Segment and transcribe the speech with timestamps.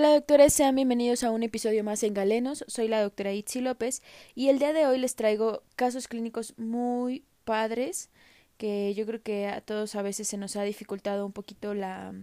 [0.00, 2.64] Hola doctores, sean bienvenidos a un episodio más en Galenos.
[2.68, 4.00] Soy la doctora Itzi López
[4.34, 8.08] y el día de hoy les traigo casos clínicos muy padres
[8.56, 12.14] que yo creo que a todos a veces se nos ha dificultado un poquito la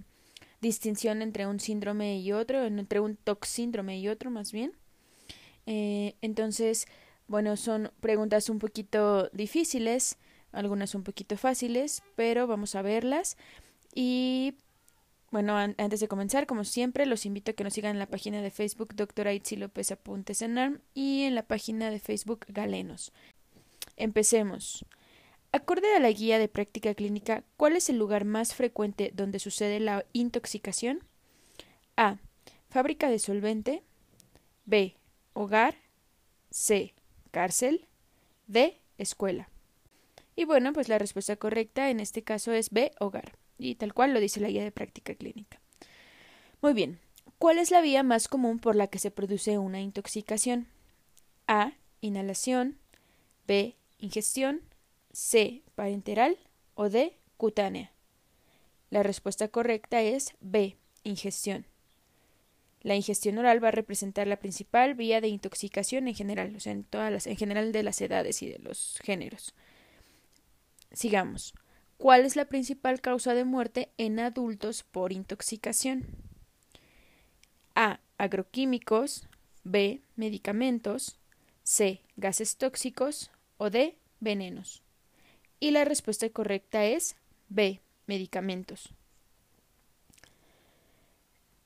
[0.60, 4.72] distinción entre un síndrome y otro, entre un toxíndrome y otro más bien.
[5.68, 6.88] Eh, entonces,
[7.28, 10.18] bueno, son preguntas un poquito difíciles,
[10.52, 13.38] algunas un poquito fáciles, pero vamos a verlas.
[13.94, 14.56] Y
[15.30, 18.42] bueno, antes de comenzar, como siempre, los invito a que nos sigan en la página
[18.42, 23.12] de Facebook Doctora Itzi López Apuntes en ARM y en la página de Facebook Galenos.
[23.98, 24.86] Empecemos.
[25.52, 29.82] Acorde a la guía de práctica clínica, ¿cuál es el lugar más frecuente donde sucede
[29.82, 31.04] la intoxicación?
[31.98, 32.20] A.
[32.70, 33.84] Fábrica de solvente.
[34.66, 34.96] B.
[35.34, 35.76] Hogar.
[36.52, 36.94] C.
[37.32, 37.86] Cárcel.
[38.48, 38.80] D.
[38.98, 39.50] Escuela.
[40.38, 42.92] Y bueno, pues la respuesta correcta en este caso es B.
[43.00, 45.60] Hogar y tal cual lo dice la guía de práctica clínica.
[46.62, 47.00] Muy bien,
[47.38, 50.68] ¿cuál es la vía más común por la que se produce una intoxicación?
[51.48, 51.74] A.
[52.02, 52.78] Inhalación.
[53.48, 53.76] B.
[54.00, 54.62] Ingestión.
[55.12, 55.64] C.
[55.76, 56.38] Parenteral.
[56.76, 57.18] O D.
[57.38, 57.92] Cutánea.
[58.90, 60.78] La respuesta correcta es B.
[61.04, 61.66] Ingestión.
[62.82, 66.72] La ingestión oral va a representar la principal vía de intoxicación en general, o sea,
[66.72, 69.54] en todas las, en general de las edades y de los géneros.
[70.94, 71.54] Sigamos.
[71.98, 76.06] ¿Cuál es la principal causa de muerte en adultos por intoxicación?
[77.74, 78.00] A.
[78.20, 79.28] Agroquímicos.
[79.64, 80.02] B.
[80.16, 81.18] Medicamentos.
[81.64, 82.02] C.
[82.16, 83.32] Gases tóxicos.
[83.58, 83.98] O D.
[84.20, 84.84] Venenos.
[85.60, 87.16] Y la respuesta correcta es
[87.50, 87.82] B.
[88.06, 88.94] Medicamentos.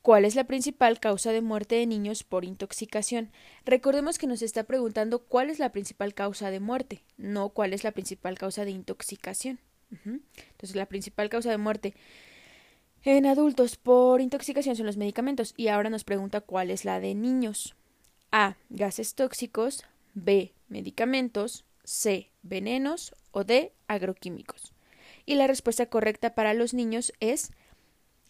[0.02, 3.32] ¿Cuál es la principal causa de muerte de niños por intoxicación?
[3.66, 7.84] Recordemos que nos está preguntando cuál es la principal causa de muerte, no cuál es
[7.84, 9.60] la principal causa de intoxicación.
[9.92, 11.94] Entonces, la principal causa de muerte
[13.04, 15.54] en adultos por intoxicación son los medicamentos.
[15.58, 17.76] Y ahora nos pregunta cuál es la de niños.
[18.32, 18.56] A.
[18.70, 19.84] Gases tóxicos.
[20.14, 20.54] B.
[20.68, 21.66] Medicamentos.
[21.84, 22.32] C.
[22.42, 23.14] Venenos.
[23.32, 23.74] O D.
[23.88, 24.74] Agroquímicos.
[25.26, 27.52] Y la respuesta correcta para los niños es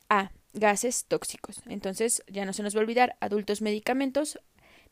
[0.09, 0.31] A.
[0.53, 1.62] Gases tóxicos.
[1.68, 4.40] Entonces, ya no se nos va a olvidar adultos medicamentos,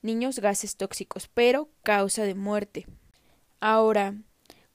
[0.01, 2.85] niños gases tóxicos, pero causa de muerte.
[3.59, 4.15] Ahora,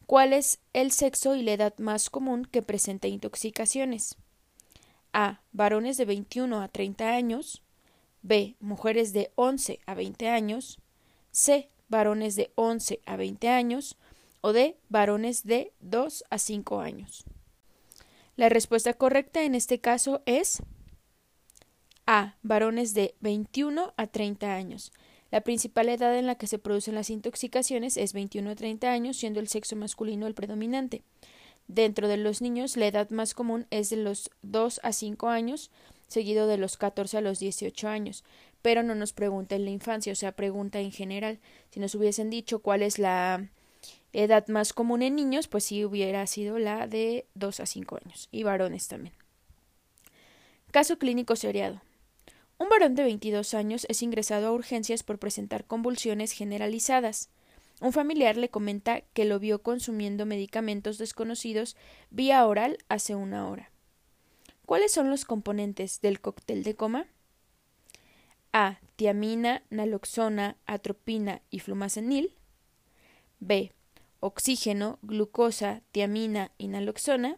[0.06, 4.16] ¿Cuál es el sexo y la edad más común que presenta intoxicaciones?
[5.12, 5.40] A.
[5.52, 7.62] Varones de 21 a 30 años.
[8.22, 8.56] B.
[8.60, 10.78] Mujeres de 11 a 20 años.
[11.30, 11.70] C.
[11.88, 13.96] Varones de 11 a 20 años.
[14.42, 14.76] O D.
[14.90, 17.24] Varones de 2 a 5 años.
[18.36, 20.62] La respuesta correcta en este caso es
[22.06, 22.34] A.
[22.42, 24.92] Varones de 21 a 30 años.
[25.34, 29.16] La principal edad en la que se producen las intoxicaciones es 21 a 30 años,
[29.16, 31.02] siendo el sexo masculino el predominante.
[31.66, 35.72] Dentro de los niños, la edad más común es de los 2 a 5 años,
[36.06, 38.22] seguido de los 14 a los 18 años.
[38.62, 41.40] Pero no nos pregunta en la infancia, o sea, pregunta en general.
[41.70, 43.48] Si nos hubiesen dicho cuál es la
[44.12, 48.28] edad más común en niños, pues sí hubiera sido la de 2 a 5 años,
[48.30, 49.16] y varones también.
[50.70, 51.82] Caso clínico seriado.
[52.56, 57.28] Un varón de 22 años es ingresado a urgencias por presentar convulsiones generalizadas.
[57.80, 61.76] Un familiar le comenta que lo vio consumiendo medicamentos desconocidos
[62.10, 63.70] vía oral hace una hora.
[64.66, 67.06] ¿Cuáles son los componentes del cóctel de coma?
[68.52, 68.78] A.
[68.94, 72.34] Tiamina, naloxona, atropina y flumacenil.
[73.40, 73.72] B.
[74.20, 77.36] Oxígeno, glucosa, tiamina y naloxona.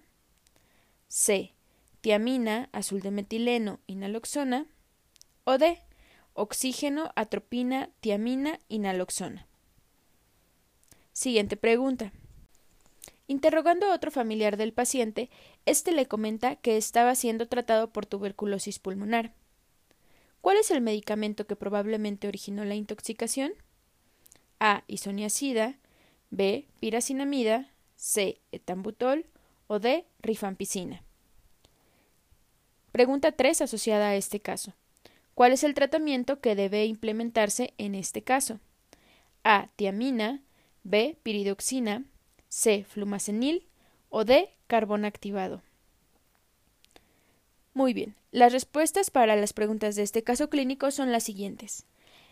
[1.08, 1.54] C.
[2.02, 4.66] Tiamina, azul de metileno y naloxona
[5.46, 5.78] o D.
[6.34, 9.46] Oxígeno, atropina, tiamina y naloxona.
[11.12, 12.12] Siguiente pregunta.
[13.28, 15.30] Interrogando a otro familiar del paciente,
[15.64, 19.34] éste le comenta que estaba siendo tratado por tuberculosis pulmonar.
[20.40, 23.52] ¿Cuál es el medicamento que probablemente originó la intoxicación?
[24.58, 24.82] A.
[24.88, 25.78] Isoniazida.
[26.30, 26.66] B.
[26.80, 27.70] Piracinamida.
[27.94, 28.40] C.
[28.50, 29.26] Etambutol.
[29.68, 30.06] O D.
[30.20, 31.02] Rifampicina.
[32.90, 34.74] Pregunta 3 asociada a este caso.
[35.36, 38.58] ¿Cuál es el tratamiento que debe implementarse en este caso?
[39.44, 39.68] A.
[39.76, 40.40] Tiamina.
[40.82, 41.18] B.
[41.22, 42.04] Piridoxina.
[42.48, 42.84] C.
[42.88, 43.66] Flumacenil.
[44.08, 44.48] O D.
[44.66, 45.60] Carbón activado.
[47.74, 48.14] Muy bien.
[48.30, 51.84] Las respuestas para las preguntas de este caso clínico son las siguientes.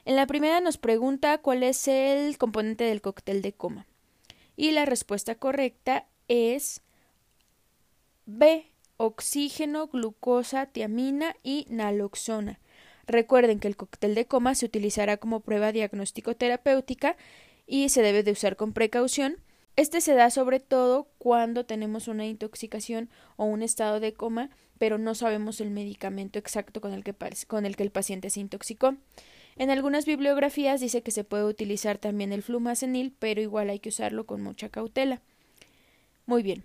[0.07, 3.87] En la primera nos pregunta cuál es el componente del cóctel de coma.
[4.57, 6.81] Y la respuesta correcta es
[8.25, 8.71] B.
[8.97, 12.61] Oxígeno, glucosa, tiamina y naloxona.
[13.07, 17.17] Recuerden que el cóctel de coma se utilizará como prueba diagnóstico terapéutica
[17.67, 19.39] y se debe de usar con precaución
[19.77, 24.99] Este se da sobre todo cuando tenemos una intoxicación o un estado de coma, pero
[24.99, 27.15] no sabemos el medicamento exacto con el que,
[27.49, 28.95] con el, que el paciente se intoxicó.
[29.57, 33.89] En algunas bibliografías dice que se puede utilizar también el flumacenil, pero igual hay que
[33.89, 35.23] usarlo con mucha cautela.
[36.27, 36.65] Muy bien.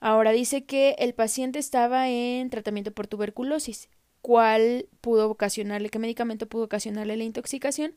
[0.00, 3.88] Ahora dice que el paciente estaba en tratamiento por tuberculosis.
[4.22, 7.94] ¿Cuál pudo ocasionarle, qué medicamento pudo ocasionarle la intoxicación?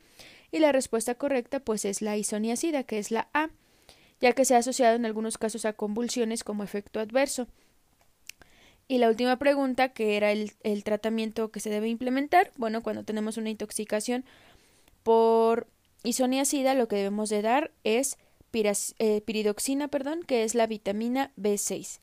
[0.52, 3.50] Y la respuesta correcta pues es la isoniazida, que es la A,
[4.20, 7.48] ya que se ha asociado en algunos casos a convulsiones como efecto adverso.
[8.88, 13.04] Y la última pregunta, que era el, el tratamiento que se debe implementar, bueno, cuando
[13.04, 14.26] tenemos una intoxicación
[15.04, 15.68] por
[16.04, 18.18] isoniazida, lo que debemos de dar es
[18.54, 22.00] eh, piridoxina, perdón, que es la vitamina B6.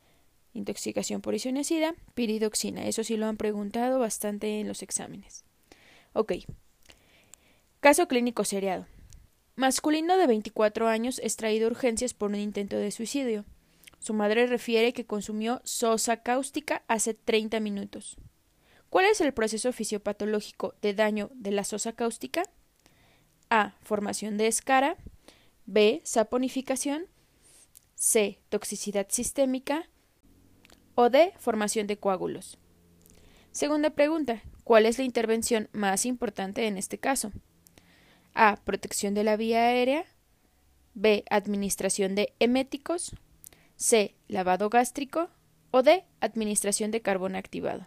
[0.55, 2.87] Intoxicación por isoniazida, piridoxina.
[2.87, 5.45] Eso sí lo han preguntado bastante en los exámenes.
[6.13, 6.33] Ok.
[7.81, 8.87] Caso clínico seriado.
[9.57, 13.45] Masculino de 24 años extraído urgencias por un intento de suicidio.
[13.99, 18.17] Su madre refiere que consumió sosa cáustica hace 30 minutos.
[18.91, 22.43] ¿Cuál es el proceso fisiopatológico de daño de la sosa cáustica?
[23.51, 23.75] A.
[23.83, 24.97] Formación de escara.
[25.67, 26.01] B.
[26.05, 27.07] Saponificación.
[27.95, 28.39] C.
[28.49, 29.89] Toxicidad sistémica.
[31.01, 31.33] O D.
[31.39, 32.59] Formación de coágulos.
[33.53, 34.43] Segunda pregunta.
[34.65, 37.31] ¿Cuál es la intervención más importante en este caso?
[38.35, 38.57] A.
[38.65, 40.07] Protección de la vía aérea.
[40.95, 41.25] B.
[41.31, 43.15] Administración de eméticos.
[43.77, 44.17] C.
[44.27, 45.31] Lavado gástrico.
[45.71, 46.05] O D.
[46.19, 47.87] Administración de carbón activado.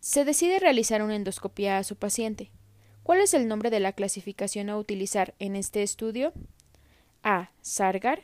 [0.00, 2.50] Se decide realizar una endoscopia a su paciente.
[3.02, 6.32] ¿Cuál es el nombre de la clasificación a utilizar en este estudio?
[7.22, 7.50] A.
[7.60, 8.22] Sargar.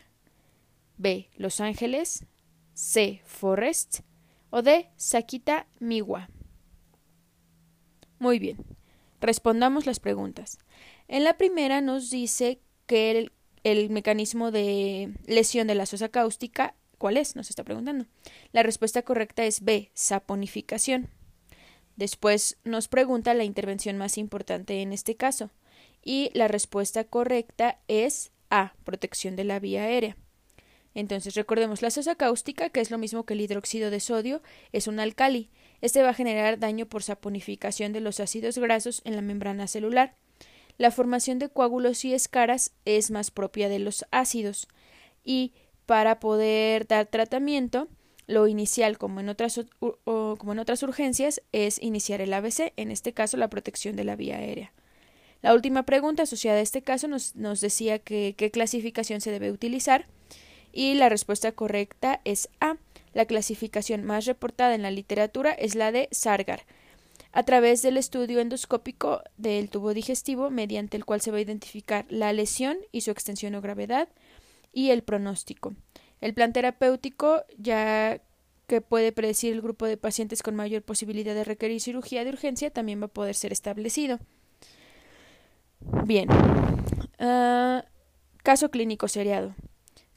[0.97, 1.29] B.
[1.37, 2.25] Los Ángeles.
[2.75, 3.23] C.
[3.25, 4.01] Forrest.
[4.51, 4.91] O D.
[4.97, 6.29] Sakita Miwa.
[8.19, 8.59] Muy bien.
[9.21, 10.59] Respondamos las preguntas.
[11.09, 13.33] En la primera nos dice que el,
[13.65, 17.37] el mecanismo de lesión de la sosa cáustica, ¿cuál es?
[17.37, 18.07] Nos está preguntando.
[18.53, 19.91] La respuesta correcta es B.
[19.95, 21.09] Saponificación.
[21.97, 25.51] Después nos pregunta la intervención más importante en este caso
[26.03, 28.75] y la respuesta correcta es A.
[28.85, 30.17] Protección de la vía aérea.
[30.95, 34.43] Entonces recordemos la sosa cáustica, que es lo mismo que el hidróxido de sodio,
[34.73, 35.51] es un alcali.
[35.81, 40.15] Este va a generar daño por saponificación de los ácidos grasos en la membrana celular.
[40.79, 44.69] La formación de coágulos y escaras es más propia de los ácidos
[45.25, 45.53] y
[45.87, 47.89] para poder dar tratamiento
[48.27, 53.13] lo inicial, como en, otras, como en otras urgencias, es iniciar el ABC, en este
[53.13, 54.73] caso la protección de la vía aérea.
[55.43, 59.51] La última pregunta asociada a este caso nos, nos decía que, qué clasificación se debe
[59.51, 60.07] utilizar
[60.73, 62.77] y la respuesta correcta es A.
[63.13, 66.65] La clasificación más reportada en la literatura es la de Sargar,
[67.33, 72.07] a través del estudio endoscópico del tubo digestivo, mediante el cual se va a identificar
[72.09, 74.09] la lesión y su extensión o gravedad
[74.73, 75.75] y el pronóstico.
[76.21, 78.21] El plan terapéutico, ya
[78.67, 82.71] que puede predecir el grupo de pacientes con mayor posibilidad de requerir cirugía de urgencia,
[82.71, 84.19] también va a poder ser establecido.
[86.05, 86.29] Bien.
[87.19, 87.85] Ah,
[88.43, 89.55] caso clínico seriado.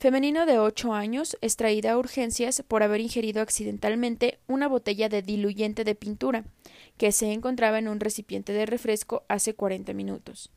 [0.06, 5.84] Femenino de 8 años extraída a urgencias por haber ingerido accidentalmente una botella de diluyente
[5.84, 6.46] de pintura
[6.96, 10.52] que se encontraba en un recipiente de refresco hace 40 minutos.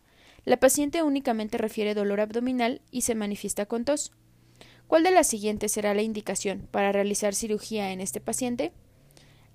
[0.44, 4.12] La paciente únicamente refiere dolor abdominal y se manifiesta con tos.
[4.86, 8.74] ¿Cuál de las siguientes será la indicación para realizar cirugía en este paciente?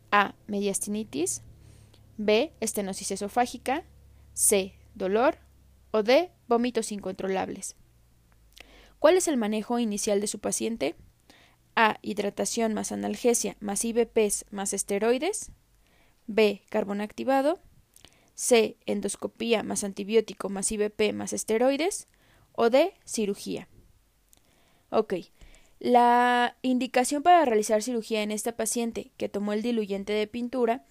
[0.09, 0.33] A.
[0.47, 1.43] Mediastinitis.
[2.17, 2.51] B.
[2.61, 3.83] Estenosis esofágica.
[4.33, 4.73] C.
[4.95, 5.37] Dolor.
[5.91, 6.31] O D.
[6.47, 7.75] Vómitos incontrolables.
[9.03, 10.95] ¿Cuál es el manejo inicial de su paciente?
[11.75, 11.97] A.
[12.01, 15.51] Hidratación más analgesia más IVPs más esteroides.
[16.25, 16.61] B.
[16.69, 17.59] Carbón activado.
[18.33, 18.77] C.
[18.85, 22.07] Endoscopía más antibiótico más IVP más esteroides.
[22.53, 22.93] O D.
[23.05, 23.67] Cirugía.
[24.89, 25.15] Ok.
[25.81, 30.85] La indicación para realizar cirugía en esta paciente que tomó el diluyente de pintura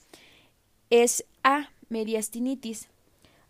[0.90, 1.70] es A.
[1.88, 2.90] Mediastinitis.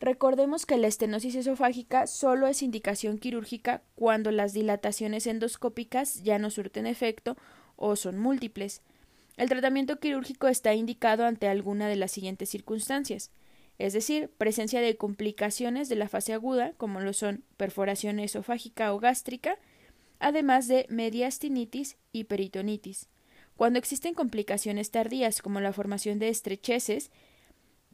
[0.02, 6.50] Recordemos que la estenosis esofágica solo es indicación quirúrgica cuando las dilataciones endoscópicas ya no
[6.50, 7.36] surten efecto
[7.76, 8.82] o son múltiples.
[9.36, 13.30] El tratamiento quirúrgico está indicado ante alguna de las siguientes circunstancias,
[13.78, 18.98] es decir, presencia de complicaciones de la fase aguda, como lo son perforación esofágica o
[18.98, 19.56] gástrica,
[20.18, 23.06] además de mediastinitis y peritonitis.
[23.56, 27.12] Cuando existen complicaciones tardías como la formación de estrecheces,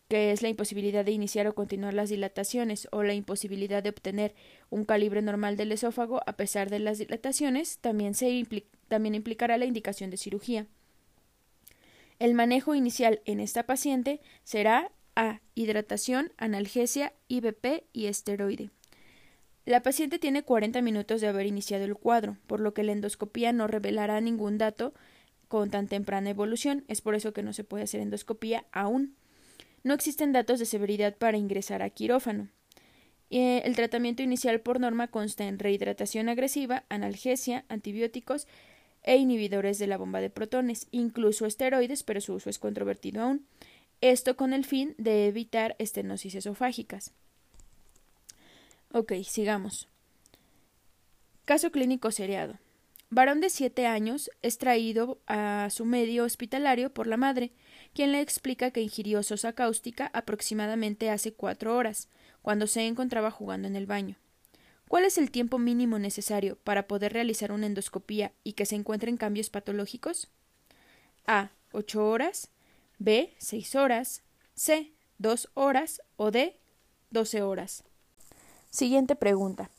[0.09, 4.35] que es la imposibilidad de iniciar o continuar las dilataciones o la imposibilidad de obtener
[4.71, 8.47] un calibre normal del esófago a pesar de las dilataciones, también, se
[8.89, 10.67] también implicará la indicación de cirugía.
[12.19, 15.41] El manejo inicial en esta paciente será A.
[15.55, 18.71] Hidratación, analgesia, IVP y esteroide.
[19.67, 23.53] La paciente tiene 40 minutos de haber iniciado el cuadro, por lo que la endoscopía
[23.53, 24.95] no revelará ningún dato
[25.47, 26.85] con tan temprana evolución.
[26.89, 29.15] Es por eso que no se puede hacer endoscopía aún.
[29.83, 32.49] No existen datos de severidad para ingresar a quirófano.
[33.31, 38.47] Eh, el tratamiento inicial por norma consta en rehidratación agresiva, analgesia, antibióticos
[39.03, 43.47] e inhibidores de la bomba de protones, incluso esteroides, pero su uso es controvertido aún.
[44.01, 47.13] Esto con el fin de evitar estenosis esofágicas.
[48.93, 49.89] Ok, sigamos.
[51.45, 52.59] Caso clínico seriado.
[53.11, 57.53] Varón de siete años es traído a su medio hospitalario por la madre,
[57.95, 62.09] quien le explica que ingirió sosa cáustica aproximadamente hace cuatro horas,
[62.43, 64.17] cuando se encontraba jugando en el baño.
[64.89, 69.19] ¿Cuál es el tiempo mínimo necesario para poder realizar una endoscopía y que se encuentren
[69.19, 70.29] cambios patológicos?
[71.27, 71.51] A.
[71.73, 72.51] 8 horas,
[72.99, 73.35] B.
[73.39, 74.23] 6 horas,
[74.55, 74.93] C.
[75.19, 76.59] 2 horas o D.
[77.11, 77.85] 12 horas.
[78.71, 79.71] Siguiente pregunta.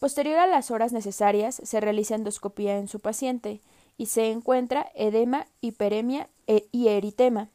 [0.00, 3.60] Posterior a las horas necesarias, se realiza endoscopía en su paciente
[3.98, 7.48] y se encuentra edema, hiperemia e, y eritema.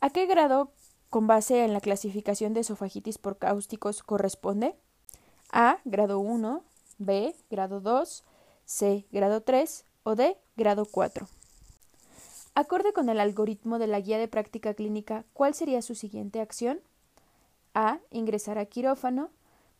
[0.00, 0.72] ¿A qué grado,
[1.10, 4.74] con base en la clasificación de esofagitis por cáusticos, corresponde?
[5.52, 5.78] A.
[5.84, 6.64] Grado 1,
[6.98, 7.36] B.
[7.50, 8.24] Grado 2,
[8.64, 9.06] C.
[9.12, 10.36] Grado 3 o D.
[10.56, 11.28] Grado 4.
[12.56, 16.80] Acorde con el algoritmo de la guía de práctica clínica, ¿cuál sería su siguiente acción?
[17.74, 18.00] A.
[18.10, 19.30] Ingresar a quirófano.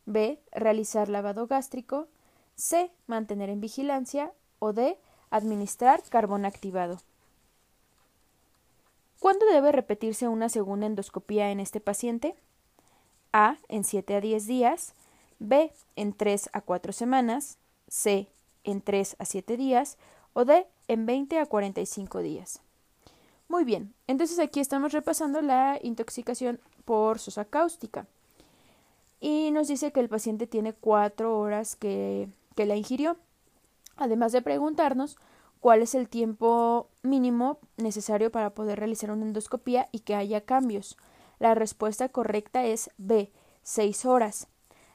[0.05, 0.39] B.
[0.53, 2.07] Realizar lavado gástrico.
[2.55, 2.91] C.
[3.07, 4.31] Mantener en vigilancia.
[4.59, 4.97] O D.
[5.31, 7.01] Administrar carbón activado.
[9.21, 12.33] ¿Cuándo debe repetirse una segunda endoscopía en este paciente?
[13.31, 13.57] A.
[13.69, 14.95] En 7 a 10 días.
[15.37, 15.71] B.
[15.95, 17.59] En 3 a 4 semanas.
[17.87, 18.27] C.
[18.63, 19.99] En 3 a 7 días.
[20.33, 20.65] O D.
[20.87, 22.61] En 20 a 45 días.
[23.47, 28.07] Muy bien, entonces aquí estamos repasando la intoxicación por sosa cáustica
[29.19, 33.17] y nos dice que el paciente tiene cuatro horas que, que la ingirió.
[33.97, 35.17] Además de preguntarnos
[35.61, 40.97] cuál es el tiempo mínimo necesario para poder realizar una endoscopía y que haya cambios.
[41.39, 43.31] La respuesta correcta es B,
[43.63, 44.47] seis horas.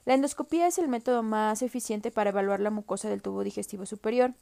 [0.05, 4.33] La endoscopía es el método más eficiente para evaluar la mucosa del tubo digestivo superior,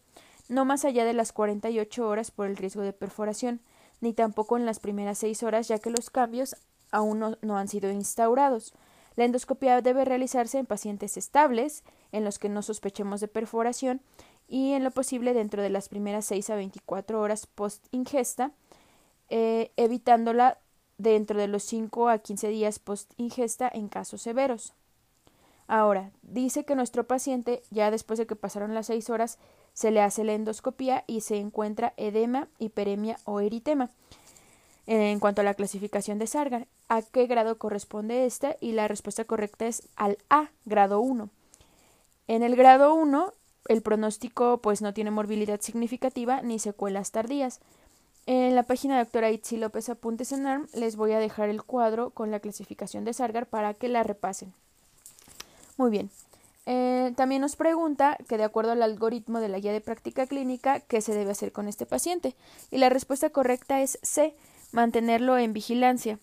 [0.50, 3.62] no más allá de las 48 horas por el riesgo de perforación,
[4.02, 6.56] ni tampoco en las primeras seis horas, ya que los cambios
[6.92, 8.74] aún no han sido instaurados.
[9.16, 14.02] La endoscopia debe realizarse en pacientes estables, en los que no sospechemos de perforación
[14.48, 18.52] y en lo posible dentro de las primeras 6 a 24 horas post ingesta,
[19.30, 20.60] eh, evitándola
[20.98, 24.74] dentro de los 5 a 15 días post ingesta en casos severos.
[25.68, 29.40] Ahora, dice que nuestro paciente, ya después de que pasaron las 6 horas,
[29.74, 33.90] se le hace la endoscopia y se encuentra edema, hiperemia o eritema.
[34.88, 38.56] En cuanto a la clasificación de Sargar, ¿a qué grado corresponde esta?
[38.62, 41.30] Y la respuesta correcta es al A, grado 1.
[42.28, 43.34] En el grado 1,
[43.68, 47.60] el pronóstico pues no tiene morbilidad significativa ni secuelas tardías.
[48.28, 51.64] En la página de doctora Itzi López Apuntes en ARM les voy a dejar el
[51.64, 54.54] cuadro con la clasificación de Sargar para que la repasen.
[55.78, 56.10] Muy bien.
[56.66, 60.80] Eh, también nos pregunta que de acuerdo al algoritmo de la guía de práctica clínica,
[60.80, 62.36] ¿qué se debe hacer con este paciente?
[62.72, 64.36] Y la respuesta correcta es C
[64.72, 66.18] mantenerlo en vigilancia,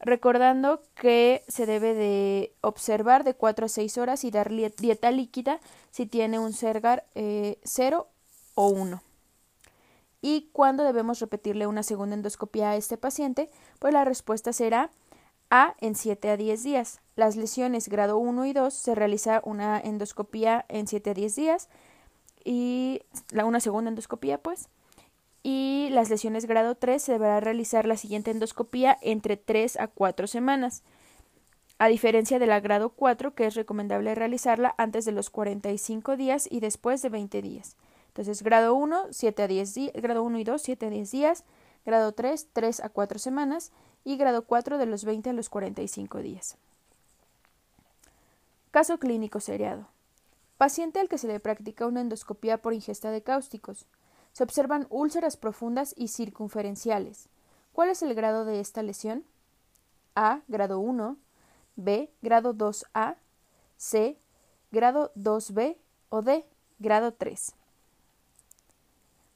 [0.00, 5.60] recordando que se debe de observar de 4 a 6 horas y dar dieta líquida
[5.90, 7.58] si tiene un Sergar 0 eh,
[8.54, 9.02] o 1.
[10.22, 13.50] ¿Y cuándo debemos repetirle una segunda endoscopia a este paciente?
[13.78, 14.90] Pues la respuesta será
[15.50, 17.00] A en 7 a 10 días.
[17.14, 21.68] Las lesiones grado 1 y 2 se realiza una endoscopia en 7 a 10 días
[22.44, 24.68] y la, una segunda endoscopia pues
[25.48, 30.26] y las lesiones grado 3 se deberá realizar la siguiente endoscopía entre 3 a 4
[30.26, 30.82] semanas,
[31.78, 36.48] a diferencia de la grado 4 que es recomendable realizarla antes de los 45 días
[36.50, 37.76] y después de 20 días.
[38.08, 41.44] Entonces, grado 1, 7 a 10 días, grado 1 y 2, 7 a 10 días,
[41.84, 43.70] grado 3, 3 a 4 semanas
[44.02, 46.56] y grado 4 de los 20 a los 45 días.
[48.72, 49.86] Caso clínico seriado.
[50.58, 53.86] Paciente al que se le practica una endoscopía por ingesta de cáusticos.
[54.36, 57.30] Se observan úlceras profundas y circunferenciales.
[57.72, 59.24] ¿Cuál es el grado de esta lesión?
[60.14, 61.16] A, grado 1,
[61.76, 63.16] B, grado 2A,
[63.78, 64.18] C,
[64.70, 65.78] grado 2B
[66.10, 66.44] o D,
[66.78, 67.54] grado 3.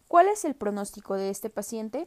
[0.07, 2.07] ¿Cuál es el pronóstico de este paciente?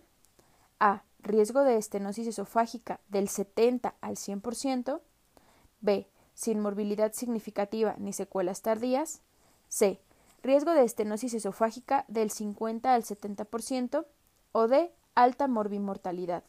[0.79, 1.01] A.
[1.17, 5.01] Riesgo de estenosis esofágica del 70 al 100%.
[5.81, 6.07] B.
[6.35, 9.23] Sin morbilidad significativa ni secuelas tardías.
[9.67, 9.99] C
[10.43, 14.05] riesgo de estenosis esofágica del 50 al 70%
[14.51, 16.43] o de alta morbimortalidad.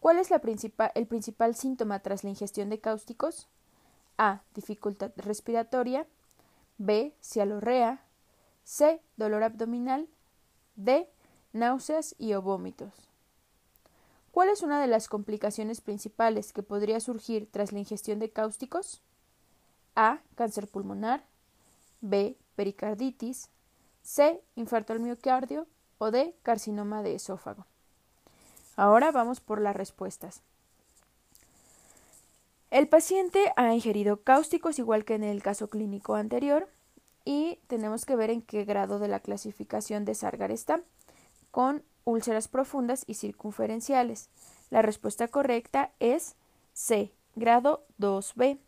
[0.00, 3.48] ¿Cuál es el principal síntoma tras la ingestión de cáusticos?
[4.18, 4.42] A.
[4.54, 6.06] Dificultad respiratoria.
[6.78, 7.14] B.
[7.22, 8.02] Cialorrea.
[8.64, 9.00] C.
[9.16, 10.08] Dolor abdominal.
[10.76, 11.08] D.
[11.52, 12.92] Náuseas y o vómitos.
[14.32, 19.02] ¿Cuál es una de las complicaciones principales que podría surgir tras la ingestión de cáusticos?
[19.94, 20.20] A.
[20.34, 21.29] Cáncer pulmonar.
[22.00, 22.36] B.
[22.56, 23.48] Pericarditis.
[24.02, 24.40] C.
[24.54, 25.66] Infarto al miocardio.
[25.98, 26.34] O D.
[26.42, 27.66] Carcinoma de esófago.
[28.76, 30.42] Ahora vamos por las respuestas.
[32.70, 36.68] El paciente ha ingerido cáusticos igual que en el caso clínico anterior
[37.24, 40.80] y tenemos que ver en qué grado de la clasificación de Sargar está,
[41.50, 44.28] con úlceras profundas y circunferenciales.
[44.70, 46.36] La respuesta correcta es
[46.72, 48.58] C, grado 2B,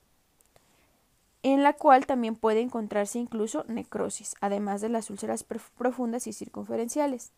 [1.42, 7.32] en la cual también puede encontrarse incluso necrosis, además de las úlceras profundas y circunferenciales.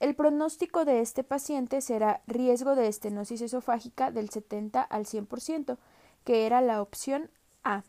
[0.00, 5.76] El pronóstico de este paciente será riesgo de estenosis esofágica del 70 al 100%,
[6.24, 7.30] que era la opción
[7.64, 7.82] A.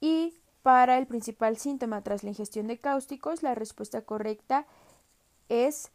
[0.00, 4.66] Y para el principal síntoma tras la ingestión de cáusticos, la respuesta correcta
[5.48, 5.90] es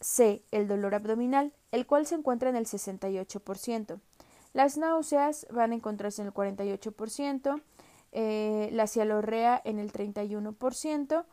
[0.00, 3.98] C, el dolor abdominal, el cual se encuentra en el 68%.
[4.58, 7.62] Las náuseas van a encontrarse en el 48%,
[8.10, 11.24] eh, la cialorrea en el 31%,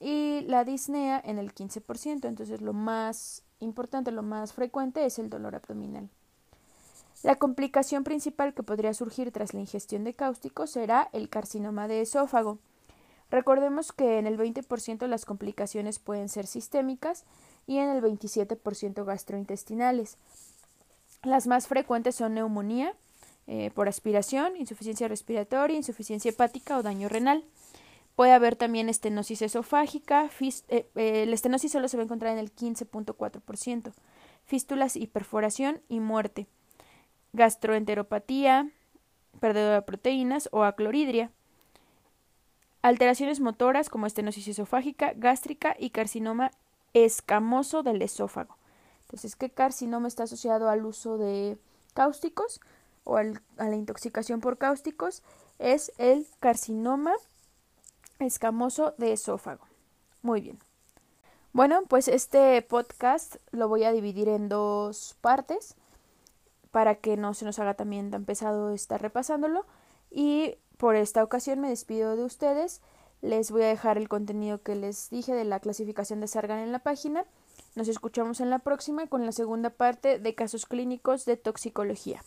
[0.00, 2.26] y la disnea en el 15%.
[2.26, 6.08] Entonces lo más importante, lo más frecuente es el dolor abdominal.
[7.22, 12.00] La complicación principal que podría surgir tras la ingestión de cáusticos será el carcinoma de
[12.00, 12.60] esófago.
[13.30, 17.26] Recordemos que en el 20% las complicaciones pueden ser sistémicas
[17.66, 20.16] y en el 27% gastrointestinales.
[21.24, 22.94] Las más frecuentes son neumonía
[23.46, 27.44] eh, por aspiración, insuficiencia respiratoria, insuficiencia hepática o daño renal.
[28.14, 30.30] Puede haber también estenosis esofágica.
[30.40, 33.92] Eh, eh, el estenosis solo se va a encontrar en el 15.4%.
[34.44, 36.46] Fístulas y perforación y muerte.
[37.32, 38.70] Gastroenteropatía,
[39.40, 41.30] pérdida de proteínas o acloridria.
[42.82, 46.50] Alteraciones motoras como estenosis esofágica, gástrica y carcinoma
[46.92, 48.56] escamoso del esófago.
[49.14, 51.56] Entonces, ¿qué carcinoma está asociado al uso de
[51.94, 52.60] cáusticos
[53.04, 55.22] o a la intoxicación por cáusticos?
[55.60, 57.12] Es el carcinoma
[58.18, 59.68] escamoso de esófago.
[60.22, 60.58] Muy bien.
[61.52, 65.76] Bueno, pues este podcast lo voy a dividir en dos partes
[66.72, 69.64] para que no se nos haga también tan pesado estar repasándolo.
[70.10, 72.80] Y por esta ocasión me despido de ustedes.
[73.22, 76.72] Les voy a dejar el contenido que les dije de la clasificación de Sargan en
[76.72, 77.24] la página.
[77.74, 82.22] Nos escuchamos en la próxima con la segunda parte de casos clínicos de toxicología.